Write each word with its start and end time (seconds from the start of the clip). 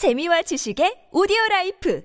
재미와 0.00 0.40
지식의 0.40 1.08
오디오 1.12 1.36
라이프 1.50 2.02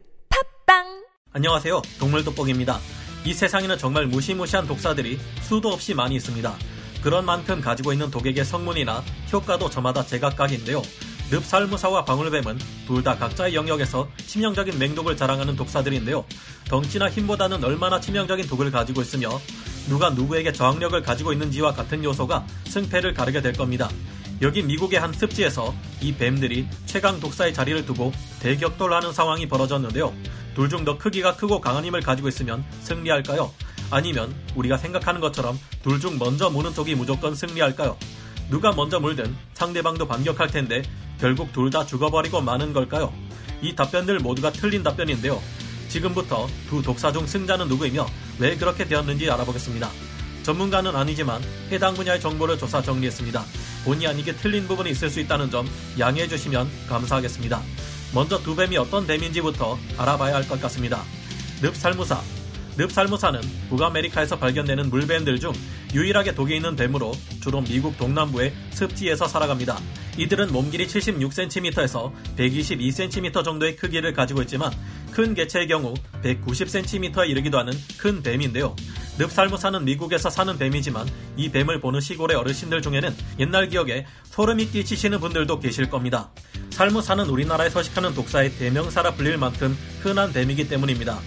팟빵 0.65 1.05
안녕하세요. 1.31 1.81
동물 1.97 2.25
돋보기입니다. 2.25 2.77
이 3.23 3.33
세상에는 3.33 3.77
정말 3.77 4.05
무시무시한 4.07 4.67
독사들이 4.67 5.17
수도 5.39 5.69
없이 5.69 5.93
많이 5.93 6.15
있습니다. 6.15 6.53
그런 7.01 7.23
만큼 7.23 7.61
가지고 7.61 7.93
있는 7.93 8.11
독의 8.11 8.43
성분이나 8.43 9.01
효과도 9.31 9.69
저마다 9.69 10.05
제각각인데요. 10.05 10.81
늪살무사와 11.31 12.03
방울뱀은 12.03 12.59
둘 12.85 13.01
다 13.01 13.15
각자의 13.15 13.55
영역에서 13.55 14.09
치명적인 14.27 14.77
맹독을 14.77 15.15
자랑하는 15.15 15.55
독사들인데요. 15.55 16.25
덩치나 16.67 17.09
힘보다는 17.09 17.63
얼마나 17.63 18.01
치명적인 18.01 18.47
독을 18.47 18.71
가지고 18.71 19.03
있으며 19.03 19.29
누가 19.87 20.09
누구에게 20.09 20.51
저항력을 20.51 21.01
가지고 21.01 21.31
있는지와 21.31 21.71
같은 21.71 22.03
요소가 22.03 22.45
승패를 22.65 23.13
가르게 23.13 23.41
될 23.41 23.53
겁니다. 23.53 23.89
여기 24.41 24.61
미국의 24.63 24.99
한 24.99 25.13
습지에서 25.13 25.73
이 26.01 26.13
뱀들이 26.13 26.67
최강 26.85 27.19
독사의 27.19 27.53
자리를 27.53 27.85
두고 27.85 28.11
대격돌하는 28.41 29.13
상황이 29.13 29.47
벌어졌는데요. 29.47 30.13
둘 30.55 30.69
중 30.69 30.85
더 30.85 30.97
크기가 30.97 31.35
크고 31.35 31.59
강한 31.59 31.83
힘을 31.83 32.01
가지고 32.01 32.29
있으면 32.29 32.63
승리할까요? 32.81 33.51
아니면 33.91 34.33
우리가 34.55 34.77
생각하는 34.77 35.19
것처럼 35.21 35.59
둘 35.83 35.99
중 35.99 36.17
먼저 36.17 36.49
무는 36.49 36.73
쪽이 36.73 36.95
무조건 36.95 37.35
승리할까요? 37.35 37.97
누가 38.49 38.71
먼저 38.71 38.99
물든 38.99 39.35
상대방도 39.53 40.07
반격할 40.07 40.47
텐데 40.49 40.81
결국 41.19 41.51
둘 41.53 41.69
다 41.71 41.85
죽어버리고 41.85 42.41
마는 42.41 42.73
걸까요? 42.73 43.13
이 43.61 43.73
답변들 43.75 44.19
모두가 44.19 44.51
틀린 44.51 44.83
답변인데요. 44.83 45.41
지금부터 45.89 46.47
두 46.69 46.81
독사 46.81 47.11
중 47.11 47.25
승자는 47.25 47.67
누구이며 47.69 48.05
왜 48.39 48.55
그렇게 48.57 48.85
되었는지 48.85 49.29
알아보겠습니다. 49.31 49.89
전문가는 50.43 50.93
아니지만 50.95 51.41
해당 51.71 51.93
분야의 51.95 52.19
정보를 52.19 52.57
조사 52.57 52.81
정리했습니다. 52.81 53.43
본의 53.85 54.07
아니게 54.07 54.35
틀린 54.35 54.67
부분이 54.67 54.89
있을 54.89 55.09
수 55.09 55.19
있다는 55.21 55.49
점 55.49 55.67
양해해 55.97 56.27
주시면 56.27 56.67
감사하겠습니다. 56.89 57.61
먼저 58.13 58.37
두 58.39 58.55
뱀이 58.55 58.75
어떤 58.77 59.05
뱀인지부터 59.07 59.77
알아봐야 59.97 60.35
할 60.35 60.47
것 60.47 60.59
같습니다. 60.61 61.03
늪살무사 61.61 62.21
늪살무사는 62.77 63.39
북아메리카에서 63.69 64.37
발견되는 64.37 64.89
물뱀들 64.89 65.39
중 65.39 65.53
유일하게 65.93 66.35
독이 66.35 66.57
있는 66.57 66.75
뱀으로 66.75 67.13
주로 67.41 67.61
미국 67.61 67.97
동남부의 67.97 68.53
습지에서 68.71 69.27
살아갑니다. 69.27 69.79
이들은 70.17 70.51
몸길이 70.51 70.85
76cm에서 70.87 72.11
122cm 72.37 73.43
정도의 73.45 73.75
크기를 73.77 74.11
가지고 74.13 74.41
있지만 74.41 74.71
큰 75.15 75.33
개체의 75.33 75.69
경우 75.69 75.93
190cm에 76.23 77.29
이르기도 77.29 77.57
하는 77.57 77.71
큰 77.97 78.21
뱀인데요. 78.21 78.75
늪살무사는 79.17 79.85
미국에서 79.85 80.29
사는 80.29 80.57
뱀이지만 80.57 81.07
이 81.37 81.49
뱀을 81.49 81.79
보는 81.79 82.01
시골의 82.01 82.35
어르신들 82.35 82.81
중에는 82.81 83.15
옛날 83.39 83.69
기억에 83.69 84.05
소름이 84.25 84.71
끼치시는 84.71 85.21
분들도 85.21 85.61
계실 85.61 85.89
겁니다. 85.89 86.29
살무사는 86.71 87.29
우리나라에 87.29 87.69
서식하는 87.69 88.13
독사의 88.13 88.57
대명사라 88.57 89.11
불릴 89.11 89.37
만큼 89.37 89.77
흔한 90.01 90.33
뱀이기 90.33 90.67
때문입니다. 90.67 91.17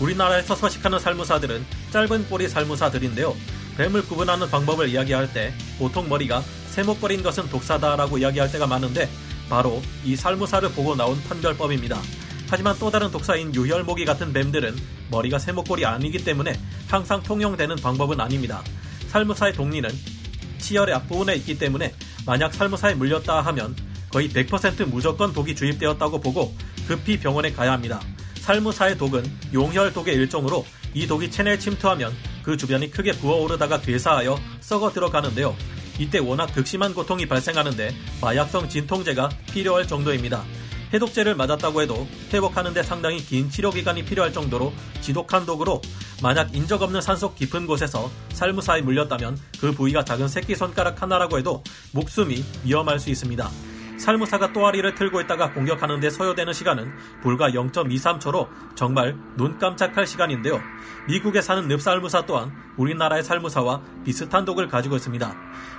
우리나라에서 0.00 0.54
서식하는 0.54 0.98
살무사들은 0.98 1.66
짧은 1.90 2.28
꼬리 2.30 2.48
살무사들인데요. 2.48 3.36
뱀을 3.76 4.06
구분하는 4.06 4.48
방법을 4.48 4.88
이야기할 4.88 5.34
때 5.34 5.52
보통 5.78 6.08
머리가 6.08 6.42
세목걸인 6.70 7.22
것은 7.22 7.50
독사다라고 7.50 8.16
이야기할 8.16 8.50
때가 8.50 8.66
많은데 8.66 9.10
바로 9.50 9.82
이 10.02 10.16
살무사를 10.16 10.66
보고 10.70 10.96
나온 10.96 11.22
판별법입니다. 11.24 12.00
하지만 12.48 12.76
또 12.78 12.90
다른 12.90 13.10
독사인 13.10 13.54
유혈모기 13.54 14.04
같은 14.04 14.32
뱀들은 14.32 14.76
머리가 15.10 15.38
세목골이 15.38 15.84
아니기 15.84 16.24
때문에 16.24 16.58
항상 16.88 17.22
통용되는 17.22 17.76
방법은 17.76 18.20
아닙니다. 18.20 18.62
살무사의 19.08 19.54
독리는 19.54 19.88
치열의 20.58 20.94
앞부분에 20.94 21.36
있기 21.36 21.58
때문에 21.58 21.94
만약 22.26 22.54
살무사에 22.54 22.94
물렸다 22.94 23.40
하면 23.40 23.76
거의 24.10 24.28
100% 24.28 24.88
무조건 24.88 25.32
독이 25.32 25.54
주입되었다고 25.54 26.20
보고 26.20 26.54
급히 26.86 27.18
병원에 27.18 27.52
가야 27.52 27.72
합니다. 27.72 28.00
살무사의 28.40 28.98
독은 28.98 29.24
용혈 29.52 29.92
독의 29.92 30.14
일종으로 30.14 30.64
이 30.94 31.06
독이 31.06 31.30
체내에 31.30 31.58
침투하면 31.58 32.14
그 32.42 32.56
주변이 32.56 32.90
크게 32.90 33.12
부어오르다가 33.12 33.80
괴사하여 33.80 34.38
썩어 34.60 34.92
들어가는데요. 34.92 35.56
이때 35.98 36.18
워낙 36.18 36.46
극심한 36.46 36.92
고통이 36.92 37.26
발생하는데 37.26 37.94
마약성 38.20 38.68
진통제가 38.68 39.30
필요할 39.52 39.86
정도입니다. 39.86 40.44
해독제를 40.92 41.34
맞았다고 41.34 41.82
해도 41.82 42.06
회복하는데 42.32 42.82
상당히 42.82 43.18
긴 43.24 43.50
치료 43.50 43.70
기간이 43.70 44.04
필요할 44.04 44.32
정도로 44.32 44.72
지독한 45.00 45.46
독으로 45.46 45.80
만약 46.22 46.54
인적 46.54 46.82
없는 46.82 47.00
산속 47.00 47.36
깊은 47.36 47.66
곳에서 47.66 48.10
살무사에 48.32 48.82
물렸다면 48.82 49.38
그 49.60 49.72
부위가 49.72 50.04
작은 50.04 50.28
새끼 50.28 50.54
손가락 50.54 51.02
하나라고 51.02 51.38
해도 51.38 51.62
목숨이 51.92 52.44
위험할 52.64 52.98
수 52.98 53.10
있습니다. 53.10 53.73
살무사가 53.96 54.52
또아리를 54.52 54.94
틀고 54.94 55.20
있다가 55.22 55.52
공격하는데 55.52 56.10
소요되는 56.10 56.52
시간은 56.52 56.92
불과 57.22 57.50
0.23초로 57.50 58.48
정말 58.74 59.16
눈 59.36 59.58
깜짝할 59.58 60.06
시간인데요. 60.06 60.60
미국에 61.08 61.40
사는 61.40 61.66
늪살무사 61.68 62.26
또한 62.26 62.52
우리나라의 62.76 63.22
살무사와 63.22 63.82
비슷한 64.04 64.44
독을 64.44 64.68
가지고 64.68 64.96
있습니다. 64.96 65.34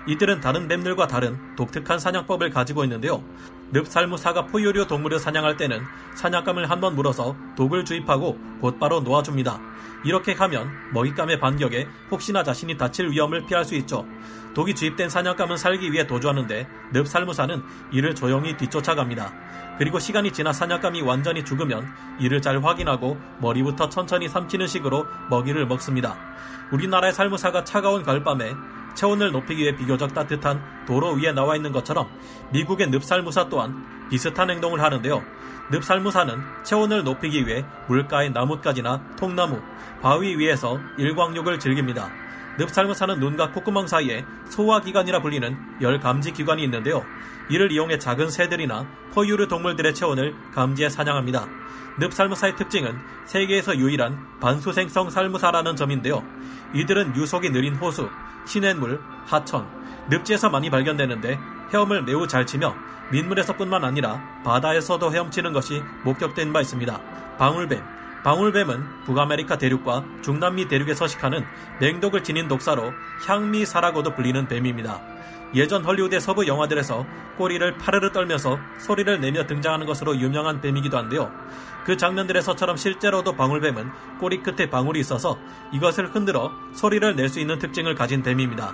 이들은 0.07 0.41
다른 0.41 0.67
뱀들과 0.67 1.07
다른 1.07 1.37
독특한 1.55 1.99
사냥법을 1.99 2.49
가지고 2.49 2.83
있는데요. 2.83 3.23
늪살무사가 3.71 4.45
포유류 4.45 4.87
동물을 4.87 5.19
사냥할 5.19 5.57
때는 5.57 5.83
사냥감을 6.15 6.69
한번 6.69 6.95
물어서 6.95 7.35
독을 7.55 7.83
주입하고 7.85 8.37
곧바로 8.61 9.01
놓아줍니다. 9.01 9.59
이렇게 10.03 10.33
하면 10.33 10.69
먹잇감의 10.93 11.39
반격에 11.39 11.87
혹시나 12.11 12.43
자신이 12.43 12.77
다칠 12.77 13.09
위험을 13.09 13.45
피할 13.45 13.65
수 13.65 13.75
있죠. 13.75 14.05
독이 14.53 14.73
주입된 14.73 15.09
사냥감은 15.09 15.57
살기 15.57 15.91
위해 15.91 16.07
도주하는데 16.07 16.67
늪살무사는 16.93 17.61
이를 17.91 18.15
조용히 18.15 18.55
뒤쫓아갑니다. 18.55 19.33
그리고 19.77 19.99
시간이 19.99 20.31
지나 20.31 20.53
사냥감이 20.53 21.01
완전히 21.01 21.43
죽으면 21.43 21.85
이를 22.19 22.41
잘 22.41 22.63
확인하고 22.63 23.19
머리부터 23.41 23.89
천천히 23.89 24.29
삼키는 24.29 24.67
식으로 24.67 25.05
먹이를 25.29 25.67
먹습니다. 25.67 26.17
우리나라의 26.71 27.13
살무사가 27.13 27.63
차가운 27.65 28.03
가을밤에 28.03 28.53
체온을 28.95 29.31
높이기 29.31 29.61
위해 29.61 29.75
비교적 29.75 30.13
따뜻한 30.13 30.85
도로 30.87 31.13
위에 31.13 31.31
나와 31.31 31.55
있는 31.55 31.71
것처럼 31.71 32.07
미국의 32.51 32.89
늪살무사 32.89 33.49
또한 33.49 34.07
비슷한 34.09 34.49
행동을 34.49 34.81
하는데요. 34.81 35.23
늪살무사는 35.71 36.37
체온을 36.63 37.03
높이기 37.03 37.45
위해 37.47 37.65
물가의 37.87 38.31
나뭇가지나 38.31 39.15
통나무, 39.17 39.61
바위 40.01 40.35
위에서 40.35 40.79
일광욕을 40.97 41.59
즐깁니다. 41.59 42.09
늪살무사는 42.57 43.19
눈과 43.19 43.51
콧구멍 43.51 43.87
사이에 43.87 44.25
소화기관이라 44.49 45.21
불리는 45.21 45.57
열 45.81 45.99
감지 45.99 46.31
기관이 46.31 46.63
있는데요. 46.63 47.03
이를 47.49 47.71
이용해 47.71 47.99
작은 47.99 48.29
새들이나 48.29 48.85
포유류 49.13 49.47
동물들의 49.47 49.93
체온을 49.93 50.35
감지해 50.53 50.89
사냥합니다. 50.89 51.47
늪살무사의 51.99 52.55
특징은 52.55 52.97
세계에서 53.25 53.77
유일한 53.77 54.39
반수생성 54.39 55.09
살무사라는 55.09 55.75
점인데요. 55.75 56.23
이들은 56.73 57.15
유속이 57.15 57.51
느린 57.51 57.75
호수, 57.75 58.09
시냇물, 58.45 59.01
하천, 59.25 59.67
늪지에서 60.09 60.49
많이 60.49 60.69
발견되는데 60.69 61.39
헤엄을 61.73 62.03
매우 62.03 62.27
잘 62.27 62.45
치며 62.45 62.75
민물에서뿐만 63.11 63.83
아니라 63.83 64.21
바다에서도 64.43 65.13
헤엄치는 65.13 65.53
것이 65.53 65.83
목격된 66.03 66.53
바 66.53 66.61
있습니다. 66.61 66.99
방울뱀, 67.37 67.83
방울뱀은 68.23 69.03
북아메리카 69.05 69.57
대륙과 69.57 70.03
중남미 70.23 70.67
대륙에 70.67 70.95
서식하는 70.95 71.45
맹독을 71.79 72.23
지닌 72.23 72.47
독사로 72.47 72.91
향미사라고도 73.27 74.15
불리는 74.15 74.47
뱀입니다. 74.47 75.14
예전 75.53 75.83
헐리우드의 75.83 76.19
서부 76.19 76.47
영화들에서 76.47 77.05
꼬리를 77.37 77.77
파르르 77.77 78.11
떨면서 78.11 78.57
소리를 78.79 79.19
내며 79.21 79.45
등장하는 79.45 79.85
것으로 79.85 80.17
유명한 80.17 80.59
뱀이기도 80.61 80.97
한데요. 80.97 81.31
그 81.85 81.97
장면들에서처럼 81.97 82.77
실제로도 82.77 83.33
방울뱀은 83.35 83.91
꼬리 84.19 84.41
끝에 84.41 84.69
방울이 84.69 84.99
있어서 84.99 85.37
이것을 85.71 86.15
흔들어 86.15 86.51
소리를 86.73 87.15
낼 87.15 87.29
수 87.29 87.39
있는 87.39 87.59
특징을 87.59 87.95
가진 87.95 88.23
뱀입니다. 88.23 88.73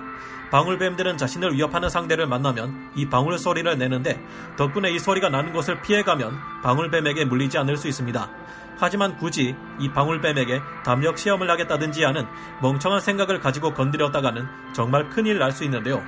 방울뱀들은 0.50 1.16
자신을 1.16 1.54
위협하는 1.54 1.88
상대를 1.88 2.26
만나면 2.26 2.92
이 2.94 3.08
방울 3.08 3.38
소리를 3.38 3.78
내는데 3.78 4.22
덕분에 4.56 4.90
이 4.90 4.98
소리가 4.98 5.30
나는 5.30 5.52
곳을 5.52 5.80
피해가면 5.80 6.62
방울뱀에게 6.62 7.24
물리지 7.24 7.56
않을 7.58 7.76
수 7.76 7.88
있습니다. 7.88 8.30
하지만 8.78 9.16
굳이 9.16 9.54
이 9.78 9.88
방울뱀에게 9.90 10.60
담력 10.84 11.18
시험을 11.18 11.50
하겠다든지 11.50 12.04
하는 12.04 12.26
멍청한 12.62 13.00
생각을 13.00 13.40
가지고 13.40 13.74
건드렸다가는 13.74 14.46
정말 14.74 15.08
큰일 15.10 15.38
날 15.38 15.52
수 15.52 15.64
있는데요. 15.64 16.02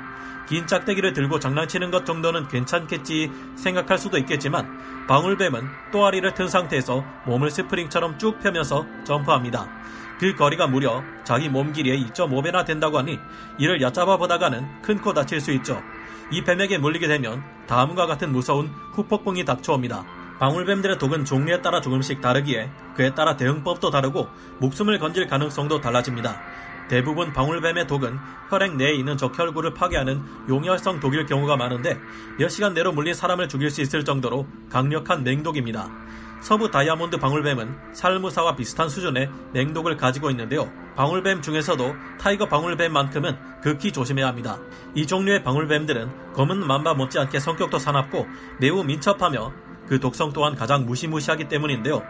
긴 0.46 0.66
짝대기를 0.66 1.12
들고 1.14 1.38
장난치는 1.38 1.90
것 1.90 2.04
정도는 2.04 2.48
괜찮겠지 2.48 3.30
생각할 3.56 3.96
수도 3.98 4.18
있겠지만 4.18 5.06
방울뱀은 5.08 5.62
또아리를 5.92 6.32
튼 6.34 6.48
상태에서 6.48 7.02
몸을 7.26 7.50
스프링처럼 7.50 8.18
쭉 8.18 8.38
펴면서 8.40 8.86
점프합니다. 9.04 9.66
그 10.18 10.34
거리가 10.34 10.66
무려 10.66 11.02
자기 11.24 11.48
몸 11.48 11.72
길이의 11.72 12.04
2.5배나 12.06 12.64
된다고 12.64 12.98
하니 12.98 13.18
이를 13.58 13.80
얕잡아 13.82 14.16
보다가는 14.16 14.82
큰 14.82 15.00
코 15.00 15.12
다칠 15.12 15.40
수 15.40 15.50
있죠. 15.52 15.82
이 16.30 16.42
뱀에게 16.42 16.78
물리게 16.78 17.08
되면 17.08 17.42
다음과 17.66 18.06
같은 18.06 18.30
무서운 18.32 18.70
후폭풍이 18.94 19.44
닥쳐옵니다. 19.44 20.04
방울뱀들의 20.38 20.98
독은 20.98 21.24
종류에 21.24 21.62
따라 21.62 21.80
조금씩 21.80 22.20
다르기에 22.20 22.70
그에 22.96 23.14
따라 23.14 23.36
대응법도 23.36 23.90
다르고 23.90 24.28
목숨을 24.60 24.98
건질 24.98 25.26
가능성도 25.26 25.80
달라집니다. 25.80 26.40
대부분 26.88 27.32
방울뱀의 27.32 27.86
독은 27.86 28.18
혈액 28.50 28.76
내에 28.76 28.94
있는 28.94 29.16
적혈구를 29.16 29.74
파괴하는 29.74 30.22
용혈성 30.48 31.00
독일 31.00 31.24
경우가 31.24 31.56
많은데 31.56 31.98
몇 32.38 32.48
시간 32.48 32.74
내로 32.74 32.92
물린 32.92 33.14
사람을 33.14 33.48
죽일 33.48 33.70
수 33.70 33.80
있을 33.80 34.04
정도로 34.04 34.46
강력한 34.70 35.24
맹독입니다. 35.24 35.88
서부 36.42 36.70
다이아몬드 36.70 37.16
방울뱀은 37.16 37.94
살무사와 37.94 38.54
비슷한 38.54 38.90
수준의 38.90 39.30
맹독을 39.54 39.96
가지고 39.96 40.28
있는데요. 40.30 40.70
방울뱀 40.94 41.40
중에서도 41.40 41.94
타이거 42.20 42.46
방울뱀만큼은 42.48 43.62
극히 43.62 43.90
조심해야 43.90 44.26
합니다. 44.26 44.58
이 44.94 45.06
종류의 45.06 45.42
방울뱀들은 45.42 46.34
검은 46.34 46.66
맘바 46.66 46.94
못지않게 46.94 47.40
성격도 47.40 47.78
사납고 47.78 48.26
매우 48.60 48.84
민첩하며 48.84 49.63
그 49.88 50.00
독성 50.00 50.32
또한 50.32 50.54
가장 50.54 50.86
무시무시하기 50.86 51.48
때문인데요. 51.48 52.02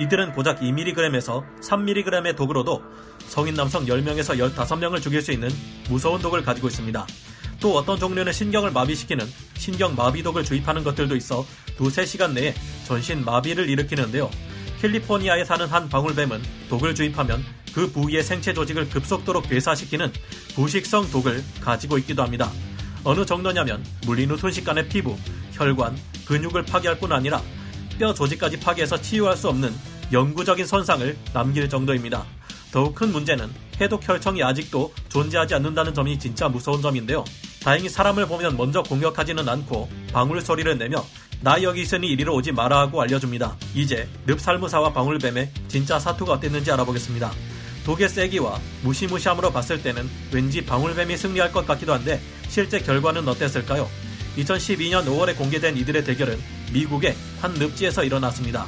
이들은 0.00 0.32
고작 0.32 0.60
2mg에서 0.60 1.44
3mg의 1.60 2.36
독으로도 2.36 2.82
성인 3.26 3.54
남성 3.54 3.84
10명에서 3.84 4.38
15명을 4.38 5.00
죽일 5.00 5.22
수 5.22 5.32
있는 5.32 5.48
무서운 5.88 6.20
독을 6.20 6.42
가지고 6.42 6.68
있습니다. 6.68 7.06
또 7.60 7.76
어떤 7.76 7.98
종류는 7.98 8.32
신경을 8.32 8.72
마비시키는 8.72 9.26
신경 9.54 9.94
마비독을 9.94 10.44
주입하는 10.44 10.82
것들도 10.82 11.14
있어 11.16 11.44
두세 11.76 12.06
시간 12.06 12.34
내에 12.34 12.54
전신 12.86 13.24
마비를 13.24 13.68
일으키는데요. 13.68 14.30
캘리포니아에 14.80 15.44
사는 15.44 15.66
한 15.66 15.88
방울뱀은 15.88 16.40
독을 16.70 16.94
주입하면 16.94 17.44
그 17.74 17.92
부위의 17.92 18.22
생체 18.22 18.52
조직을 18.54 18.88
급속도로 18.88 19.42
괴사시키는 19.42 20.12
부식성 20.54 21.10
독을 21.10 21.44
가지고 21.60 21.98
있기도 21.98 22.22
합니다. 22.22 22.50
어느 23.04 23.24
정도냐면 23.24 23.84
물린 24.06 24.30
후 24.30 24.36
순식간에 24.36 24.88
피부, 24.88 25.16
혈관, 25.52 25.96
근육을 26.30 26.62
파괴할 26.62 26.96
뿐 26.96 27.10
아니라 27.10 27.42
뼈 27.98 28.14
조직까지 28.14 28.60
파괴해서 28.60 29.00
치유할 29.02 29.36
수 29.36 29.48
없는 29.48 29.74
영구적인 30.12 30.64
손상을 30.64 31.16
남길 31.32 31.68
정도입니다. 31.68 32.24
더욱 32.70 32.94
큰 32.94 33.10
문제는 33.10 33.50
해독 33.80 34.06
혈청이 34.06 34.40
아직도 34.40 34.94
존재하지 35.08 35.54
않는다는 35.54 35.92
점이 35.92 36.20
진짜 36.20 36.48
무서운 36.48 36.80
점인데요. 36.80 37.24
다행히 37.64 37.88
사람을 37.88 38.26
보면 38.28 38.56
먼저 38.56 38.80
공격하지는 38.80 39.48
않고 39.48 39.90
방울 40.12 40.40
소리를 40.40 40.78
내며 40.78 41.04
나 41.40 41.60
여기 41.64 41.82
있으니 41.82 42.06
이리로 42.12 42.32
오지 42.36 42.52
마라 42.52 42.78
하고 42.78 43.02
알려줍니다. 43.02 43.56
이제 43.74 44.08
늪살무사와 44.26 44.92
방울뱀의 44.92 45.50
진짜 45.66 45.98
사투가 45.98 46.34
어땠는지 46.34 46.70
알아보겠습니다. 46.70 47.32
독의 47.84 48.08
세기와 48.08 48.60
무시무시함으로 48.82 49.50
봤을 49.50 49.82
때는 49.82 50.08
왠지 50.30 50.64
방울뱀이 50.64 51.16
승리할 51.16 51.50
것 51.50 51.66
같기도 51.66 51.92
한데 51.92 52.20
실제 52.48 52.78
결과는 52.78 53.26
어땠을까요? 53.26 53.88
2012년 54.36 55.04
5월에 55.06 55.36
공개된 55.36 55.76
이들의 55.76 56.04
대결은 56.04 56.38
미국의 56.72 57.16
한 57.40 57.52
늪지에서 57.54 58.04
일어났습니다. 58.04 58.66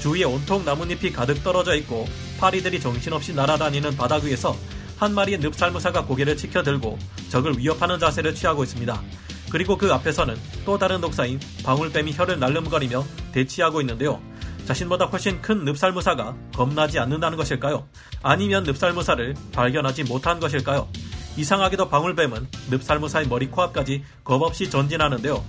주위에 0.00 0.24
온통 0.24 0.64
나뭇잎이 0.64 1.12
가득 1.12 1.42
떨어져 1.44 1.74
있고 1.76 2.06
파리들이 2.38 2.80
정신없이 2.80 3.34
날아다니는 3.34 3.96
바닥 3.96 4.24
위에서 4.24 4.56
한 4.96 5.14
마리의 5.14 5.38
늪살무사가 5.40 6.04
고개를 6.04 6.36
치켜들고 6.36 6.98
적을 7.28 7.58
위협하는 7.58 7.98
자세를 7.98 8.34
취하고 8.34 8.64
있습니다. 8.64 9.02
그리고 9.50 9.76
그 9.76 9.92
앞에서는 9.92 10.36
또 10.64 10.78
다른 10.78 11.00
독사인 11.00 11.40
방울뱀이 11.64 12.12
혀를 12.12 12.38
날름거리며 12.38 13.04
대치하고 13.32 13.80
있는데요. 13.80 14.22
자신보다 14.66 15.06
훨씬 15.06 15.40
큰 15.42 15.64
늪살무사가 15.64 16.36
겁나지 16.54 16.98
않는다는 16.98 17.36
것일까요? 17.36 17.88
아니면 18.22 18.62
늪살무사를 18.64 19.34
발견하지 19.52 20.04
못한 20.04 20.38
것일까요? 20.38 20.88
이상하게도 21.36 21.88
방울뱀은 21.88 22.48
늪살무사의 22.70 23.28
머리 23.28 23.46
코앞까지 23.48 24.04
겁없이 24.24 24.68
전진하는데요. 24.68 25.42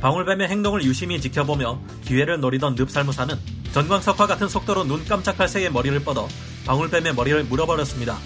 방울뱀의 0.00 0.48
행동을 0.48 0.82
유심히 0.84 1.20
지켜보며 1.20 1.80
기회를 2.04 2.40
노리던 2.40 2.74
늪살무사는 2.76 3.36
전광석화 3.72 4.26
같은 4.26 4.48
속도로 4.48 4.84
눈 4.84 5.04
깜짝할 5.04 5.48
새의 5.48 5.70
머리를 5.70 5.98
뻗어 6.04 6.28
방울뱀의 6.66 7.14
머리를 7.14 7.44
물어버렸습니다. 7.44 8.18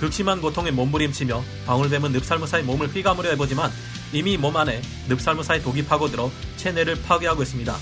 극심한 0.00 0.40
고통에 0.40 0.70
몸부림치며 0.72 1.42
방울뱀은 1.66 2.12
늪살무사의 2.12 2.64
몸을 2.64 2.88
휘감으려 2.88 3.30
해보지만 3.30 3.70
이미 4.12 4.36
몸 4.36 4.56
안에 4.56 4.82
늪살무사의 5.08 5.62
독이 5.62 5.84
파고들어 5.86 6.30
체내를 6.56 7.00
파괴하고 7.02 7.42
있습니다. 7.42 7.74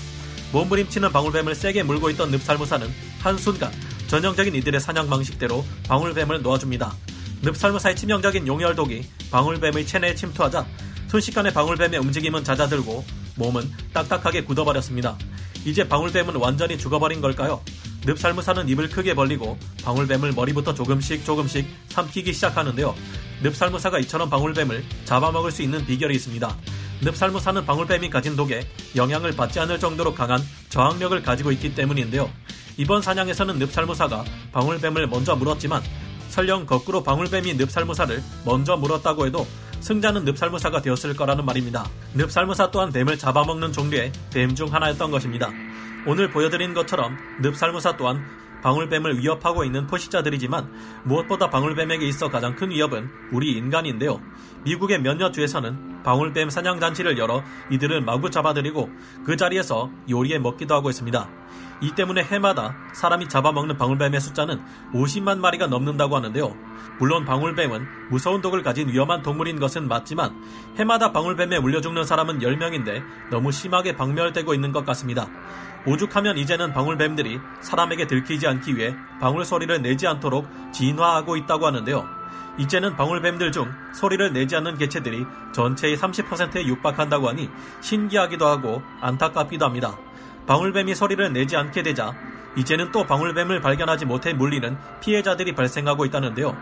몸부림치는 0.53 1.11
방울뱀을 1.11 1.55
세게 1.55 1.83
물고 1.83 2.09
있던 2.11 2.31
늪살무사는 2.31 2.87
한순간 3.19 3.71
전형적인 4.07 4.55
이들의 4.55 4.79
사냥 4.79 5.09
방식대로 5.09 5.65
방울뱀을 5.87 6.41
놓아줍니다. 6.41 6.93
늪살무사의 7.41 7.95
치명적인 7.95 8.47
용혈독이 8.47 9.05
방울뱀의 9.31 9.85
체내에 9.85 10.15
침투하자 10.15 10.65
순식간에 11.07 11.53
방울뱀의 11.53 11.99
움직임은 11.99 12.43
잦아들고 12.43 13.05
몸은 13.35 13.69
딱딱하게 13.93 14.43
굳어버렸습니다. 14.43 15.17
이제 15.65 15.87
방울뱀은 15.87 16.35
완전히 16.35 16.77
죽어버린 16.77 17.21
걸까요? 17.21 17.61
늪살무사는 18.05 18.69
입을 18.69 18.89
크게 18.89 19.15
벌리고 19.15 19.57
방울뱀을 19.83 20.33
머리부터 20.33 20.73
조금씩 20.73 21.25
조금씩 21.25 21.67
삼키기 21.89 22.33
시작하는데요. 22.33 22.95
늪살무사가 23.41 23.99
이처럼 23.99 24.29
방울뱀을 24.29 24.83
잡아먹을 25.05 25.51
수 25.51 25.63
있는 25.63 25.85
비결이 25.85 26.15
있습니다. 26.15 26.55
늪살무사는 27.01 27.65
방울뱀이 27.65 28.09
가진 28.09 28.35
독에 28.35 28.67
영향을 28.95 29.31
받지 29.33 29.59
않을 29.59 29.79
정도로 29.79 30.13
강한 30.13 30.41
저항력을 30.69 31.21
가지고 31.23 31.51
있기 31.51 31.73
때문인데요. 31.73 32.31
이번 32.77 33.01
사냥에서는 33.01 33.57
늪살무사가 33.59 34.23
방울뱀을 34.51 35.07
먼저 35.07 35.35
물었지만 35.35 35.81
설령 36.35 36.65
거꾸로 36.65 37.01
방울뱀이 37.01 37.53
늪살무사를 37.53 38.21
먼저 38.43 38.75
물었다고 38.75 39.25
해도 39.25 39.47
승자는 39.79 40.25
늪살무사가 40.25 40.81
되었을 40.81 41.15
거라는 41.15 41.45
말입니다. 41.45 41.85
늪살무사 42.13 42.71
또한 42.71 42.91
뱀을 42.91 43.17
잡아먹는 43.17 43.71
종류의 43.71 44.11
뱀 44.33 44.53
중 44.53 44.73
하나였던 44.73 45.11
것입니다. 45.11 45.49
오늘 46.05 46.29
보여드린 46.29 46.73
것처럼 46.73 47.15
늪살무사 47.41 47.95
또한 47.95 48.21
방울뱀을 48.63 49.19
위협하고 49.19 49.63
있는 49.63 49.87
포식자들이지만 49.87 50.73
무엇보다 51.05 51.49
방울뱀에게 51.49 52.05
있어 52.07 52.27
가장 52.27 52.53
큰 52.53 52.69
위협은 52.69 53.07
우리 53.31 53.53
인간인데요. 53.53 54.19
미국의 54.65 54.99
몇몇 54.99 55.31
주에서는 55.31 56.03
방울뱀 56.03 56.49
사냥 56.49 56.81
잔치를 56.81 57.17
열어 57.17 57.43
이들을 57.71 58.01
마구 58.01 58.29
잡아들이고 58.29 58.89
그 59.25 59.37
자리에서 59.37 59.89
요리해 60.09 60.39
먹기도 60.39 60.75
하고 60.75 60.89
있습니다. 60.89 61.29
이 61.81 61.91
때문에 61.91 62.23
해마다 62.23 62.75
사람이 62.93 63.27
잡아먹는 63.27 63.77
방울뱀의 63.77 64.21
숫자는 64.21 64.61
50만 64.93 65.39
마리가 65.39 65.67
넘는다고 65.67 66.15
하는데요. 66.15 66.55
물론 66.99 67.25
방울뱀은 67.25 68.09
무서운 68.09 68.41
독을 68.41 68.63
가진 68.63 68.87
위험한 68.87 69.21
동물인 69.21 69.59
것은 69.59 69.87
맞지만 69.87 70.33
해마다 70.77 71.11
방울뱀에 71.11 71.59
물려 71.59 71.81
죽는 71.81 72.05
사람은 72.05 72.39
10명인데 72.39 73.03
너무 73.29 73.51
심하게 73.51 73.95
박멸되고 73.95 74.53
있는 74.53 74.71
것 74.71 74.85
같습니다. 74.85 75.27
오죽하면 75.85 76.37
이제는 76.37 76.73
방울뱀들이 76.73 77.39
사람에게 77.61 78.07
들키지 78.07 78.47
않기 78.47 78.77
위해 78.77 78.95
방울 79.19 79.45
소리를 79.45 79.81
내지 79.81 80.07
않도록 80.07 80.47
진화하고 80.71 81.37
있다고 81.37 81.67
하는데요. 81.67 82.07
이제는 82.57 82.95
방울뱀들 82.95 83.51
중 83.51 83.69
소리를 83.93 84.31
내지 84.31 84.55
않는 84.55 84.77
개체들이 84.77 85.25
전체의 85.51 85.97
30%에 85.97 86.65
육박한다고 86.65 87.27
하니 87.27 87.49
신기하기도 87.81 88.47
하고 88.47 88.81
안타깝기도 89.01 89.65
합니다. 89.65 89.97
방울뱀이 90.47 90.95
소리를 90.95 91.33
내지 91.33 91.55
않게 91.55 91.83
되자 91.83 92.13
이제는 92.55 92.91
또 92.91 93.05
방울뱀을 93.05 93.61
발견하지 93.61 94.05
못해 94.05 94.33
물리는 94.33 94.77
피해자들이 95.01 95.53
발생하고 95.53 96.05
있다는데요. 96.05 96.55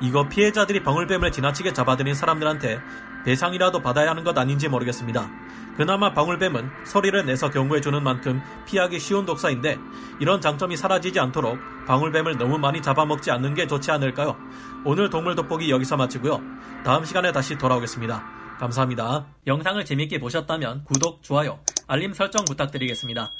이거 0.00 0.28
피해자들이 0.28 0.82
방울뱀을 0.82 1.32
지나치게 1.32 1.72
잡아들인 1.72 2.14
사람들한테 2.14 2.80
배상이라도 3.24 3.80
받아야 3.80 4.10
하는 4.10 4.24
것 4.24 4.36
아닌지 4.36 4.68
모르겠습니다. 4.68 5.28
그나마 5.76 6.14
방울뱀은 6.14 6.70
소리를 6.84 7.26
내서 7.26 7.50
경고해주는 7.50 8.02
만큼 8.02 8.40
피하기 8.66 9.00
쉬운 9.00 9.26
독사인데 9.26 9.76
이런 10.20 10.40
장점이 10.40 10.76
사라지지 10.76 11.18
않도록 11.18 11.58
방울뱀을 11.86 12.38
너무 12.38 12.58
많이 12.58 12.80
잡아먹지 12.80 13.30
않는 13.32 13.54
게 13.54 13.66
좋지 13.66 13.90
않을까요? 13.90 14.36
오늘 14.84 15.10
동물 15.10 15.34
돋보기 15.34 15.70
여기서 15.70 15.96
마치고요. 15.96 16.40
다음 16.84 17.04
시간에 17.04 17.32
다시 17.32 17.58
돌아오겠습니다. 17.58 18.24
감사합니다. 18.60 19.26
영상을 19.46 19.84
재밌게 19.84 20.20
보셨다면 20.20 20.84
구독, 20.84 21.22
좋아요, 21.22 21.58
알림 21.86 22.14
설정 22.14 22.44
부탁드리겠습니다. 22.44 23.30